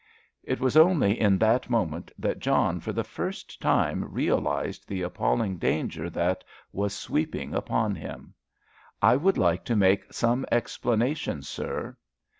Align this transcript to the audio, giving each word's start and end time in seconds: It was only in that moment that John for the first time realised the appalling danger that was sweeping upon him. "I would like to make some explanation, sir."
It 0.41 0.59
was 0.59 0.75
only 0.75 1.19
in 1.19 1.37
that 1.37 1.69
moment 1.69 2.11
that 2.17 2.39
John 2.39 2.79
for 2.79 2.91
the 2.91 3.03
first 3.03 3.61
time 3.61 4.03
realised 4.11 4.87
the 4.87 5.03
appalling 5.03 5.57
danger 5.57 6.09
that 6.09 6.43
was 6.73 6.95
sweeping 6.95 7.53
upon 7.53 7.93
him. 7.93 8.33
"I 8.99 9.15
would 9.15 9.37
like 9.37 9.63
to 9.65 9.75
make 9.75 10.11
some 10.11 10.47
explanation, 10.51 11.43
sir." 11.43 11.97